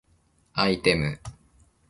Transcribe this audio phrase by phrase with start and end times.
[0.53, 1.19] アイテム